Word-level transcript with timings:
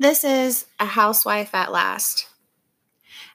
This 0.00 0.22
is 0.22 0.66
A 0.78 0.86
Housewife 0.86 1.52
at 1.56 1.72
Last. 1.72 2.28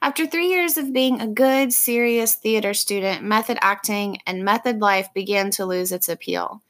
After 0.01 0.25
three 0.25 0.47
years 0.47 0.77
of 0.77 0.93
being 0.93 1.19
a 1.19 1.27
good, 1.27 1.73
serious 1.73 2.35
theater 2.35 2.73
student, 2.73 3.21
method 3.21 3.57
acting 3.59 4.19
and 4.25 4.45
method 4.45 4.79
life 4.79 5.09
began 5.13 5.51
to 5.51 5.65
lose 5.65 5.91
its 5.91 6.07
appeal. 6.07 6.61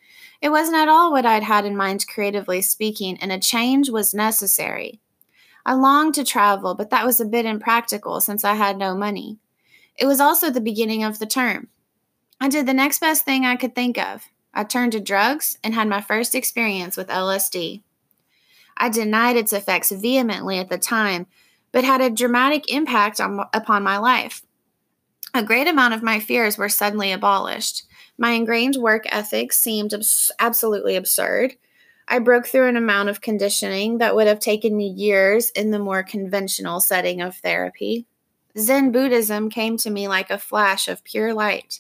It 0.42 0.50
wasn't 0.50 0.78
at 0.78 0.88
all 0.88 1.12
what 1.12 1.28
I'd 1.28 1.44
had 1.44 1.64
in 1.64 1.78
mind 1.78 2.08
creatively 2.08 2.60
speaking, 2.64 3.20
and 3.22 3.32
a 3.32 3.38
change 3.38 3.92
was 3.92 4.16
necessary. 4.16 5.00
I 5.64 5.76
longed 5.76 6.16
to 6.16 6.24
travel, 6.24 6.74
but 6.74 6.90
that 6.90 7.06
was 7.06 7.22
a 7.22 7.26
bit 7.26 7.46
impractical 7.46 8.20
since 8.20 8.44
I 8.44 8.56
had 8.56 8.80
no 8.80 8.96
money. 8.96 9.38
It 9.96 10.08
was 10.08 10.20
also 10.20 10.50
the 10.50 10.60
beginning 10.60 11.04
of 11.04 11.20
the 11.20 11.28
term. 11.28 11.68
I 12.42 12.50
did 12.50 12.66
the 12.66 12.74
next 12.74 12.98
best 12.98 13.26
thing 13.26 13.46
I 13.46 13.58
could 13.58 13.76
think 13.76 14.00
of. 14.00 14.24
I 14.56 14.64
turned 14.64 14.94
to 14.94 15.00
drugs 15.00 15.60
and 15.64 15.76
had 15.76 15.88
my 15.88 16.02
first 16.02 16.34
experience 16.34 16.98
with 16.98 17.10
LSD. 17.10 17.84
I 18.78 18.90
denied 18.90 19.36
its 19.36 19.54
effects 19.54 19.92
vehemently 19.92 20.58
at 20.60 20.70
the 20.70 20.78
time, 20.78 21.28
but 21.72 21.84
had 21.84 22.02
a 22.02 22.10
dramatic 22.10 22.72
impact 22.72 23.20
on, 23.20 23.46
upon 23.54 23.84
my 23.84 23.98
life. 23.98 24.44
A 25.34 25.44
great 25.44 25.68
amount 25.68 25.94
of 25.94 26.04
my 26.04 26.20
fears 26.20 26.58
were 26.58 26.70
suddenly 26.70 27.12
abolished. 27.12 27.84
My 28.18 28.32
ingrained 28.32 28.76
work 28.76 29.06
ethic 29.12 29.52
seemed 29.52 29.94
abs- 29.94 30.32
absolutely 30.40 30.96
absurd. 30.96 31.56
I 32.08 32.20
broke 32.20 32.46
through 32.46 32.68
an 32.68 32.78
amount 32.78 33.10
of 33.10 33.22
conditioning 33.22 33.98
that 33.98 34.16
would 34.16 34.28
have 34.28 34.40
taken 34.40 34.76
me 34.76 34.88
years 34.88 35.50
in 35.52 35.72
the 35.72 35.80
more 35.80 36.04
conventional 36.04 36.80
setting 36.82 37.22
of 37.22 37.36
therapy. 37.38 38.06
Zen 38.58 38.92
Buddhism 38.92 39.50
came 39.50 39.78
to 39.78 39.90
me 39.90 40.08
like 40.08 40.30
a 40.30 40.38
flash 40.38 40.88
of 40.88 41.04
pure 41.04 41.34
light. 41.34 41.80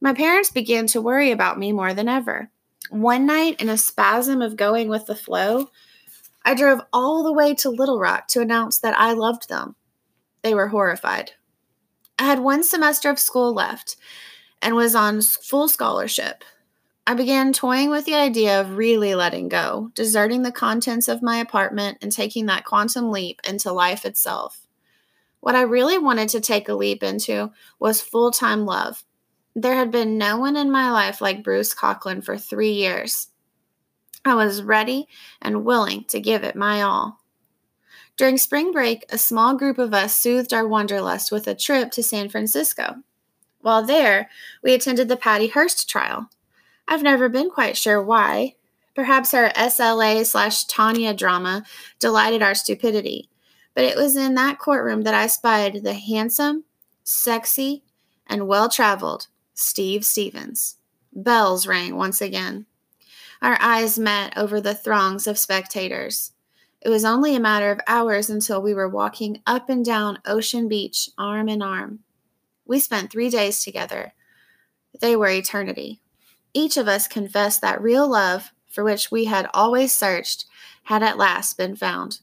My 0.00 0.12
parents 0.12 0.50
began 0.50 0.86
to 0.88 1.00
worry 1.00 1.30
about 1.30 1.58
me 1.58 1.72
more 1.72 1.94
than 1.94 2.08
ever. 2.08 2.50
One 2.90 3.26
night, 3.26 3.60
in 3.60 3.68
a 3.68 3.76
spasm 3.76 4.40
of 4.40 4.56
going 4.56 4.88
with 4.88 5.06
the 5.06 5.14
flow, 5.14 5.70
I 6.44 6.54
drove 6.54 6.80
all 6.92 7.22
the 7.22 7.32
way 7.32 7.54
to 7.56 7.70
Little 7.70 7.98
Rock 7.98 8.28
to 8.28 8.40
announce 8.40 8.78
that 8.78 8.98
I 8.98 9.12
loved 9.12 9.48
them. 9.48 9.76
They 10.42 10.54
were 10.54 10.68
horrified. 10.68 11.32
I 12.18 12.24
had 12.24 12.40
one 12.40 12.64
semester 12.64 13.10
of 13.10 13.18
school 13.18 13.52
left 13.52 13.96
and 14.60 14.74
was 14.74 14.94
on 14.94 15.22
full 15.22 15.68
scholarship. 15.68 16.44
I 17.06 17.14
began 17.14 17.52
toying 17.52 17.90
with 17.90 18.04
the 18.04 18.16
idea 18.16 18.60
of 18.60 18.76
really 18.76 19.14
letting 19.14 19.48
go, 19.48 19.90
deserting 19.94 20.42
the 20.42 20.52
contents 20.52 21.08
of 21.08 21.22
my 21.22 21.38
apartment, 21.38 21.98
and 22.02 22.12
taking 22.12 22.46
that 22.46 22.64
quantum 22.64 23.10
leap 23.10 23.40
into 23.48 23.72
life 23.72 24.04
itself. 24.04 24.66
What 25.40 25.54
I 25.54 25.62
really 25.62 25.96
wanted 25.96 26.28
to 26.30 26.40
take 26.40 26.68
a 26.68 26.74
leap 26.74 27.02
into 27.02 27.52
was 27.78 28.02
full 28.02 28.30
time 28.30 28.66
love. 28.66 29.04
There 29.54 29.74
had 29.74 29.90
been 29.90 30.18
no 30.18 30.38
one 30.38 30.56
in 30.56 30.70
my 30.70 30.90
life 30.90 31.20
like 31.20 31.42
Bruce 31.42 31.72
Conklin 31.72 32.20
for 32.20 32.36
three 32.36 32.72
years. 32.72 33.28
I 34.28 34.34
was 34.34 34.62
ready 34.62 35.08
and 35.40 35.64
willing 35.64 36.04
to 36.04 36.20
give 36.20 36.44
it 36.44 36.54
my 36.54 36.82
all. 36.82 37.20
During 38.16 38.36
spring 38.36 38.72
break, 38.72 39.04
a 39.10 39.18
small 39.18 39.54
group 39.54 39.78
of 39.78 39.94
us 39.94 40.18
soothed 40.18 40.52
our 40.52 40.66
wanderlust 40.66 41.30
with 41.30 41.46
a 41.46 41.54
trip 41.54 41.90
to 41.92 42.02
San 42.02 42.28
Francisco. 42.28 42.96
While 43.60 43.84
there, 43.84 44.28
we 44.62 44.74
attended 44.74 45.08
the 45.08 45.16
Patty 45.16 45.48
Hearst 45.48 45.88
trial. 45.88 46.28
I've 46.86 47.02
never 47.02 47.28
been 47.28 47.50
quite 47.50 47.76
sure 47.76 48.02
why. 48.02 48.54
Perhaps 48.94 49.34
our 49.34 49.50
SLA 49.50 50.26
slash 50.26 50.64
Tanya 50.64 51.14
drama 51.14 51.64
delighted 52.00 52.42
our 52.42 52.54
stupidity, 52.54 53.28
but 53.74 53.84
it 53.84 53.96
was 53.96 54.16
in 54.16 54.34
that 54.34 54.58
courtroom 54.58 55.02
that 55.02 55.14
I 55.14 55.28
spied 55.28 55.84
the 55.84 55.94
handsome, 55.94 56.64
sexy, 57.04 57.84
and 58.26 58.48
well 58.48 58.68
traveled 58.68 59.28
Steve 59.54 60.04
Stevens. 60.04 60.78
Bells 61.12 61.66
rang 61.66 61.94
once 61.94 62.20
again. 62.20 62.66
Our 63.40 63.56
eyes 63.60 63.98
met 63.98 64.36
over 64.36 64.60
the 64.60 64.74
throngs 64.74 65.26
of 65.26 65.38
spectators. 65.38 66.32
It 66.80 66.88
was 66.88 67.04
only 67.04 67.34
a 67.34 67.40
matter 67.40 67.70
of 67.70 67.80
hours 67.86 68.30
until 68.30 68.62
we 68.62 68.74
were 68.74 68.88
walking 68.88 69.42
up 69.46 69.68
and 69.68 69.84
down 69.84 70.20
Ocean 70.26 70.68
Beach, 70.68 71.10
arm 71.16 71.48
in 71.48 71.62
arm. 71.62 72.00
We 72.66 72.78
spent 72.80 73.10
three 73.10 73.30
days 73.30 73.62
together. 73.62 74.12
They 75.00 75.16
were 75.16 75.28
eternity. 75.28 76.00
Each 76.54 76.76
of 76.76 76.88
us 76.88 77.08
confessed 77.08 77.60
that 77.60 77.80
real 77.80 78.08
love, 78.08 78.52
for 78.68 78.84
which 78.84 79.10
we 79.10 79.24
had 79.24 79.48
always 79.54 79.92
searched, 79.92 80.44
had 80.84 81.02
at 81.02 81.18
last 81.18 81.56
been 81.56 81.76
found. 81.76 82.20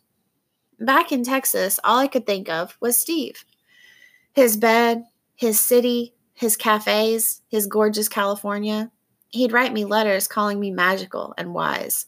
Back 0.79 1.11
in 1.11 1.23
Texas, 1.23 1.79
all 1.83 1.99
I 1.99 2.07
could 2.07 2.25
think 2.25 2.49
of 2.49 2.77
was 2.79 2.97
Steve. 2.97 3.45
His 4.33 4.57
bed, 4.57 5.05
his 5.35 5.59
city, 5.59 6.13
his 6.33 6.57
cafes, 6.57 7.41
his 7.47 7.67
gorgeous 7.67 8.09
California. 8.09 8.91
He'd 9.35 9.51
write 9.51 9.73
me 9.73 9.83
letters 9.83 10.29
calling 10.29 10.61
me 10.61 10.71
magical 10.71 11.33
and 11.37 11.53
wise. 11.53 12.05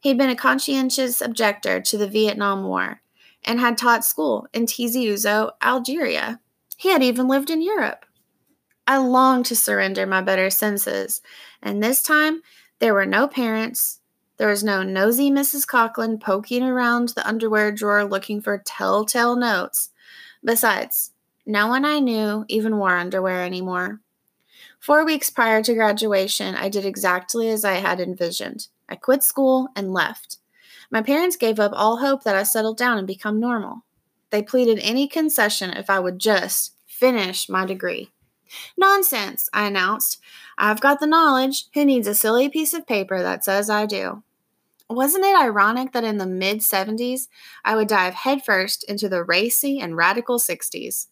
He'd 0.00 0.16
been 0.16 0.30
a 0.30 0.34
conscientious 0.34 1.20
objector 1.20 1.82
to 1.82 1.98
the 1.98 2.08
Vietnam 2.08 2.64
War 2.64 3.02
and 3.44 3.60
had 3.60 3.76
taught 3.76 4.02
school 4.02 4.46
in 4.54 4.64
Tizi 4.64 5.04
Ouzou, 5.04 5.50
Algeria. 5.62 6.40
He 6.78 6.88
had 6.88 7.02
even 7.02 7.28
lived 7.28 7.50
in 7.50 7.60
Europe. 7.60 8.06
I 8.86 8.96
longed 8.96 9.44
to 9.46 9.56
surrender 9.56 10.06
my 10.06 10.22
better 10.22 10.48
senses, 10.48 11.20
and 11.62 11.82
this 11.82 12.02
time 12.02 12.40
there 12.78 12.94
were 12.94 13.06
no 13.06 13.28
parents. 13.28 14.00
There 14.38 14.48
was 14.48 14.64
no 14.64 14.82
nosy 14.82 15.30
Mrs. 15.30 15.66
Conklin 15.66 16.18
poking 16.18 16.62
around 16.62 17.10
the 17.10 17.28
underwear 17.28 17.70
drawer 17.70 18.04
looking 18.04 18.40
for 18.40 18.62
telltale 18.64 19.36
notes. 19.36 19.90
Besides, 20.42 21.12
no 21.44 21.66
one 21.66 21.84
I 21.84 21.98
knew 21.98 22.46
even 22.48 22.78
wore 22.78 22.96
underwear 22.96 23.44
anymore. 23.44 24.00
Four 24.82 25.04
weeks 25.04 25.30
prior 25.30 25.62
to 25.62 25.74
graduation, 25.74 26.56
I 26.56 26.68
did 26.68 26.84
exactly 26.84 27.48
as 27.48 27.64
I 27.64 27.74
had 27.74 28.00
envisioned. 28.00 28.66
I 28.88 28.96
quit 28.96 29.22
school 29.22 29.68
and 29.76 29.92
left. 29.92 30.38
My 30.90 31.00
parents 31.00 31.36
gave 31.36 31.60
up 31.60 31.70
all 31.72 31.98
hope 31.98 32.24
that 32.24 32.34
I 32.34 32.42
settled 32.42 32.78
down 32.78 32.98
and 32.98 33.06
become 33.06 33.38
normal. 33.38 33.84
They 34.30 34.42
pleaded 34.42 34.80
any 34.80 35.06
concession 35.06 35.70
if 35.70 35.88
I 35.88 36.00
would 36.00 36.18
just 36.18 36.74
finish 36.84 37.48
my 37.48 37.64
degree. 37.64 38.10
Nonsense, 38.76 39.48
I 39.52 39.68
announced. 39.68 40.18
I've 40.58 40.80
got 40.80 40.98
the 40.98 41.06
knowledge. 41.06 41.66
Who 41.74 41.84
needs 41.84 42.08
a 42.08 42.14
silly 42.14 42.48
piece 42.48 42.74
of 42.74 42.84
paper 42.84 43.22
that 43.22 43.44
says 43.44 43.70
I 43.70 43.86
do? 43.86 44.24
Wasn't 44.90 45.24
it 45.24 45.38
ironic 45.38 45.92
that 45.92 46.02
in 46.02 46.18
the 46.18 46.26
mid 46.26 46.58
70s, 46.58 47.28
I 47.64 47.76
would 47.76 47.86
dive 47.86 48.14
headfirst 48.14 48.82
into 48.88 49.08
the 49.08 49.22
racy 49.22 49.78
and 49.78 49.96
radical 49.96 50.40
60s? 50.40 51.06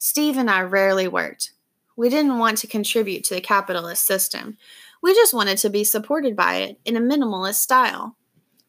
Steve 0.00 0.36
and 0.36 0.50
I 0.50 0.62
rarely 0.62 1.06
worked. 1.06 1.52
We 2.00 2.08
didn't 2.08 2.38
want 2.38 2.56
to 2.58 2.66
contribute 2.66 3.24
to 3.24 3.34
the 3.34 3.42
capitalist 3.42 4.06
system. 4.06 4.56
We 5.02 5.12
just 5.12 5.34
wanted 5.34 5.58
to 5.58 5.68
be 5.68 5.84
supported 5.84 6.34
by 6.34 6.54
it 6.54 6.80
in 6.86 6.96
a 6.96 6.98
minimalist 6.98 7.56
style. 7.56 8.16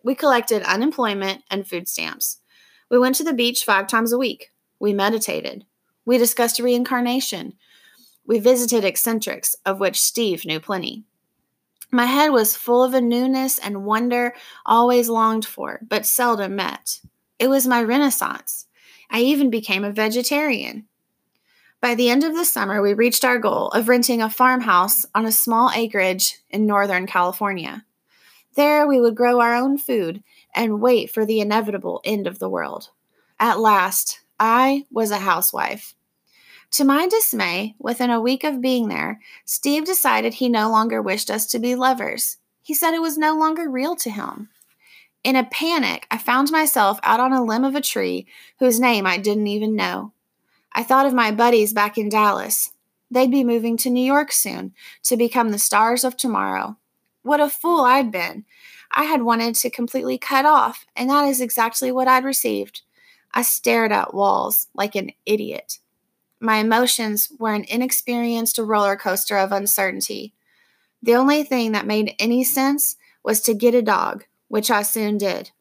We 0.04 0.16
collected 0.16 0.64
unemployment 0.64 1.44
and 1.50 1.66
food 1.66 1.88
stamps. 1.88 2.42
We 2.90 3.00
went 3.00 3.16
to 3.16 3.24
the 3.24 3.34
beach 3.34 3.64
five 3.64 3.88
times 3.88 4.12
a 4.12 4.18
week. 4.18 4.52
We 4.82 4.92
meditated. 4.92 5.64
We 6.06 6.18
discussed 6.18 6.60
reincarnation. 6.60 7.54
We 8.28 8.40
visited 8.40 8.84
eccentrics, 8.84 9.56
of 9.66 9.80
which 9.80 10.02
Steve 10.02 10.44
knew 10.44 10.60
plenty. 10.60 11.06
My 11.90 12.08
head 12.08 12.32
was 12.32 12.58
full 12.58 12.84
of 12.84 12.94
a 12.94 13.00
newness 13.00 13.60
and 13.60 13.86
wonder 13.86 14.34
always 14.66 15.08
longed 15.08 15.46
for, 15.46 15.80
but 15.88 16.06
seldom 16.06 16.58
met. 16.58 17.00
It 17.40 17.48
was 17.48 17.66
my 17.66 17.82
renaissance. 17.82 18.68
I 19.10 19.22
even 19.22 19.50
became 19.50 19.86
a 19.86 19.92
vegetarian. 19.94 20.90
By 21.82 21.96
the 21.96 22.12
end 22.12 22.24
of 22.24 22.36
the 22.36 22.46
summer, 22.46 22.80
we 22.80 22.94
reached 22.94 23.26
our 23.26 23.40
goal 23.40 23.70
of 23.70 23.90
renting 23.90 24.22
a 24.22 24.30
farmhouse 24.30 25.08
on 25.16 25.26
a 25.26 25.32
small 25.32 25.72
acreage 25.74 26.38
in 26.52 26.68
Northern 26.68 27.08
California. 27.08 27.86
There, 28.56 28.88
we 28.88 29.02
would 29.02 29.16
grow 29.16 29.42
our 29.42 29.56
own 29.56 29.80
food 29.80 30.24
and 30.54 30.80
wait 30.80 31.10
for 31.10 31.26
the 31.26 31.40
inevitable 31.40 32.00
end 32.06 32.28
of 32.28 32.38
the 32.38 32.50
world. 32.50 32.90
At 33.40 33.60
last, 33.60 34.22
I 34.40 34.86
was 34.92 35.10
a 35.10 35.18
housewife. 35.18 35.96
To 36.72 36.84
my 36.84 37.08
dismay, 37.08 37.74
within 37.80 38.12
a 38.12 38.22
week 38.22 38.44
of 38.44 38.62
being 38.62 38.88
there, 38.88 39.20
Steve 39.44 39.84
decided 39.84 40.36
he 40.36 40.50
no 40.50 40.70
longer 40.70 41.02
wished 41.02 41.32
us 41.32 41.48
to 41.48 41.60
be 41.60 41.74
lovers. 41.74 42.38
He 42.62 42.76
said 42.76 42.94
it 42.94 43.02
was 43.02 43.18
no 43.18 43.36
longer 43.36 43.68
real 43.68 43.96
to 43.98 44.12
him. 44.12 44.50
In 45.24 45.36
a 45.36 45.44
panic, 45.44 46.06
I 46.12 46.20
found 46.20 46.52
myself 46.52 47.00
out 47.02 47.20
on 47.20 47.34
a 47.34 47.44
limb 47.44 47.66
of 47.66 47.74
a 47.74 47.82
tree 47.82 48.28
whose 48.60 48.80
name 48.80 49.08
I 49.08 49.18
didn't 49.18 49.48
even 49.48 49.76
know. 49.76 50.14
I 50.74 50.84
thought 50.84 51.06
of 51.06 51.14
my 51.14 51.32
buddies 51.32 51.74
back 51.74 51.98
in 51.98 52.10
Dallas. 52.10 52.72
They'd 53.10 53.32
be 53.32 53.44
moving 53.44 53.76
to 53.78 53.90
New 53.90 54.04
York 54.04 54.32
soon 54.32 54.74
to 55.04 55.18
become 55.18 55.50
the 55.50 55.60
stars 55.60 56.04
of 56.04 56.16
tomorrow. 56.16 56.78
What 57.24 57.42
a 57.42 57.50
fool 57.50 57.82
I'd 57.82 58.12
been. 58.12 58.46
I 58.92 59.04
had 59.04 59.24
wanted 59.24 59.56
to 59.56 59.70
completely 59.70 60.18
cut 60.18 60.46
off, 60.46 60.86
and 60.96 61.10
that 61.10 61.28
is 61.28 61.42
exactly 61.42 61.92
what 61.92 62.08
I'd 62.08 62.24
received. 62.24 62.82
I 63.34 63.42
stared 63.42 63.92
at 63.92 64.14
walls 64.14 64.68
like 64.74 64.96
an 64.96 65.12
idiot. 65.26 65.80
My 66.40 66.58
emotions 66.58 67.32
were 67.38 67.54
an 67.54 67.66
inexperienced 67.68 68.58
roller 68.58 68.96
coaster 68.96 69.38
of 69.38 69.52
uncertainty. 69.52 70.34
The 71.04 71.16
only 71.16 71.44
thing 71.44 71.72
that 71.74 71.86
made 71.86 72.16
any 72.18 72.44
sense 72.44 72.96
was 73.24 73.42
to 73.42 73.54
get 73.54 73.76
a 73.76 73.82
dog, 73.82 74.26
which 74.48 74.72
I 74.72 74.82
soon 74.82 75.18
did. 75.18 75.52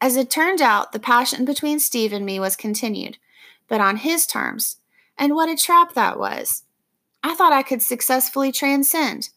As 0.00 0.16
it 0.16 0.30
turned 0.30 0.60
out, 0.60 0.92
the 0.92 0.98
passion 0.98 1.44
between 1.44 1.80
Steve 1.80 2.12
and 2.12 2.26
me 2.26 2.38
was 2.38 2.56
continued 2.56 3.18
but 3.68 3.80
on 3.80 3.98
his 3.98 4.26
terms. 4.26 4.78
And 5.18 5.34
what 5.34 5.48
a 5.48 5.56
trap 5.56 5.94
that 5.94 6.18
was. 6.18 6.64
I 7.22 7.34
thought 7.34 7.52
I 7.52 7.62
could 7.62 7.82
successfully 7.82 8.52
transcend, 8.52 9.30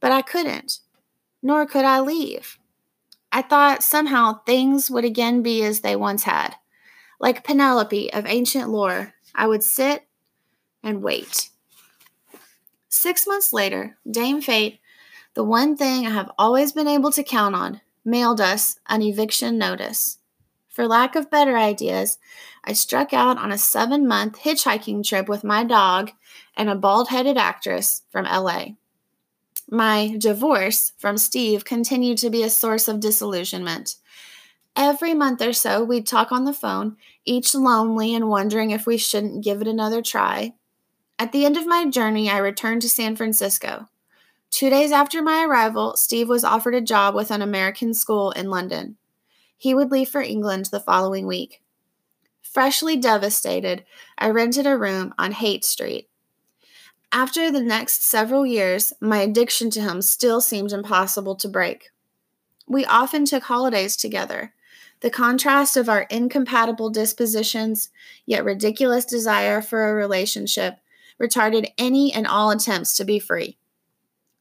but 0.00 0.12
I 0.12 0.22
couldn't, 0.22 0.78
nor 1.42 1.66
could 1.66 1.84
I 1.84 2.00
leave. 2.00 2.58
I 3.32 3.42
thought 3.42 3.82
somehow 3.82 4.40
things 4.44 4.90
would 4.90 5.04
again 5.04 5.42
be 5.42 5.64
as 5.64 5.80
they 5.80 5.96
once 5.96 6.24
had. 6.24 6.56
Like 7.18 7.44
Penelope 7.44 8.12
of 8.12 8.26
ancient 8.26 8.68
lore, 8.68 9.14
I 9.34 9.46
would 9.46 9.62
sit 9.62 10.06
and 10.82 11.02
wait. 11.02 11.50
Six 12.88 13.26
months 13.26 13.52
later, 13.52 13.96
Dame 14.08 14.42
Fate, 14.42 14.80
the 15.34 15.44
one 15.44 15.76
thing 15.76 16.06
I 16.06 16.10
have 16.10 16.30
always 16.38 16.72
been 16.72 16.88
able 16.88 17.10
to 17.12 17.22
count 17.22 17.54
on, 17.54 17.80
mailed 18.04 18.40
us 18.40 18.78
an 18.86 19.00
eviction 19.00 19.56
notice. 19.56 20.18
For 20.72 20.88
lack 20.88 21.14
of 21.16 21.30
better 21.30 21.58
ideas, 21.58 22.18
I 22.64 22.72
struck 22.72 23.12
out 23.12 23.36
on 23.36 23.52
a 23.52 23.58
seven 23.58 24.08
month 24.08 24.38
hitchhiking 24.40 25.04
trip 25.04 25.28
with 25.28 25.44
my 25.44 25.64
dog 25.64 26.12
and 26.56 26.70
a 26.70 26.74
bald 26.74 27.08
headed 27.08 27.36
actress 27.36 28.02
from 28.10 28.24
LA. 28.24 28.68
My 29.70 30.16
divorce 30.18 30.92
from 30.96 31.18
Steve 31.18 31.66
continued 31.66 32.16
to 32.18 32.30
be 32.30 32.42
a 32.42 32.48
source 32.48 32.88
of 32.88 33.00
disillusionment. 33.00 33.96
Every 34.74 35.12
month 35.12 35.42
or 35.42 35.52
so, 35.52 35.84
we'd 35.84 36.06
talk 36.06 36.32
on 36.32 36.46
the 36.46 36.54
phone, 36.54 36.96
each 37.26 37.54
lonely 37.54 38.14
and 38.14 38.30
wondering 38.30 38.70
if 38.70 38.86
we 38.86 38.96
shouldn't 38.96 39.44
give 39.44 39.60
it 39.60 39.68
another 39.68 40.00
try. 40.00 40.54
At 41.18 41.32
the 41.32 41.44
end 41.44 41.58
of 41.58 41.66
my 41.66 41.86
journey, 41.90 42.30
I 42.30 42.38
returned 42.38 42.80
to 42.82 42.88
San 42.88 43.14
Francisco. 43.14 43.88
Two 44.50 44.70
days 44.70 44.90
after 44.90 45.22
my 45.22 45.44
arrival, 45.44 45.96
Steve 45.96 46.30
was 46.30 46.44
offered 46.44 46.74
a 46.74 46.80
job 46.80 47.14
with 47.14 47.30
an 47.30 47.42
American 47.42 47.92
school 47.92 48.30
in 48.30 48.48
London. 48.48 48.96
He 49.62 49.74
would 49.74 49.92
leave 49.92 50.08
for 50.08 50.20
England 50.20 50.70
the 50.72 50.80
following 50.80 51.24
week. 51.24 51.62
Freshly 52.42 52.96
devastated, 52.96 53.84
I 54.18 54.28
rented 54.30 54.66
a 54.66 54.76
room 54.76 55.14
on 55.20 55.30
Haight 55.30 55.64
Street. 55.64 56.08
After 57.12 57.48
the 57.48 57.60
next 57.60 58.02
several 58.02 58.44
years, 58.44 58.92
my 59.00 59.18
addiction 59.18 59.70
to 59.70 59.80
him 59.80 60.02
still 60.02 60.40
seemed 60.40 60.72
impossible 60.72 61.36
to 61.36 61.46
break. 61.46 61.90
We 62.66 62.84
often 62.84 63.24
took 63.24 63.44
holidays 63.44 63.94
together. 63.94 64.52
The 64.98 65.10
contrast 65.10 65.76
of 65.76 65.88
our 65.88 66.08
incompatible 66.10 66.90
dispositions, 66.90 67.90
yet 68.26 68.44
ridiculous 68.44 69.04
desire 69.04 69.62
for 69.62 69.88
a 69.88 69.94
relationship, 69.94 70.78
retarded 71.22 71.72
any 71.78 72.12
and 72.12 72.26
all 72.26 72.50
attempts 72.50 72.96
to 72.96 73.04
be 73.04 73.20
free. 73.20 73.58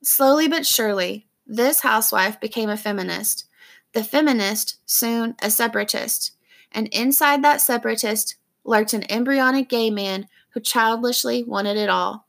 Slowly 0.01 0.47
but 0.47 0.65
surely, 0.65 1.27
this 1.45 1.81
housewife 1.81 2.39
became 2.39 2.71
a 2.71 2.75
feminist, 2.75 3.45
the 3.93 4.03
feminist 4.03 4.77
soon 4.85 5.35
a 5.41 5.49
separatist, 5.49 6.31
and 6.71 6.87
inside 6.87 7.43
that 7.43 7.61
separatist 7.61 8.35
lurked 8.63 8.93
an 8.93 9.09
embryonic 9.11 9.67
gay 9.67 9.89
man 9.89 10.27
who 10.51 10.59
childishly 10.59 11.43
wanted 11.43 11.77
it 11.77 11.89
all. 11.89 12.27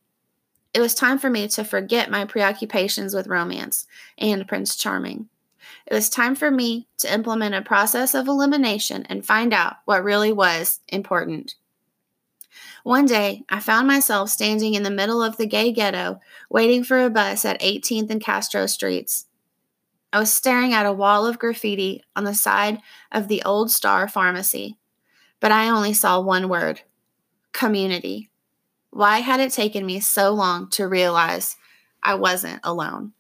It 0.74 0.80
was 0.80 0.94
time 0.94 1.18
for 1.18 1.28
me 1.28 1.48
to 1.48 1.64
forget 1.64 2.10
my 2.10 2.24
preoccupations 2.24 3.14
with 3.14 3.26
romance 3.26 3.86
and 4.16 4.48
Prince 4.48 4.76
Charming. 4.76 5.28
It 5.86 5.94
was 5.94 6.08
time 6.08 6.34
for 6.34 6.50
me 6.50 6.88
to 6.98 7.12
implement 7.12 7.54
a 7.54 7.62
process 7.62 8.14
of 8.14 8.28
elimination 8.28 9.04
and 9.08 9.26
find 9.26 9.52
out 9.52 9.76
what 9.84 10.04
really 10.04 10.32
was 10.32 10.80
important. 10.88 11.54
One 12.84 13.06
day, 13.06 13.44
I 13.48 13.60
found 13.60 13.86
myself 13.86 14.30
standing 14.30 14.74
in 14.74 14.82
the 14.82 14.90
middle 14.90 15.22
of 15.22 15.36
the 15.36 15.46
gay 15.46 15.72
ghetto, 15.72 16.20
waiting 16.50 16.82
for 16.82 17.00
a 17.00 17.10
bus 17.10 17.44
at 17.44 17.60
18th 17.60 18.10
and 18.10 18.20
Castro 18.20 18.66
Streets. 18.66 19.26
I 20.12 20.18
was 20.18 20.32
staring 20.32 20.74
at 20.74 20.84
a 20.84 20.92
wall 20.92 21.26
of 21.26 21.38
graffiti 21.38 22.02
on 22.14 22.24
the 22.24 22.34
side 22.34 22.80
of 23.10 23.28
the 23.28 23.42
Old 23.44 23.70
Star 23.70 24.06
Pharmacy, 24.06 24.76
but 25.40 25.50
I 25.50 25.68
only 25.68 25.94
saw 25.94 26.20
one 26.20 26.48
word 26.48 26.82
community. 27.52 28.30
Why 28.90 29.20
had 29.20 29.40
it 29.40 29.52
taken 29.52 29.86
me 29.86 30.00
so 30.00 30.32
long 30.32 30.68
to 30.70 30.86
realize 30.86 31.56
I 32.02 32.14
wasn't 32.14 32.60
alone? 32.62 33.12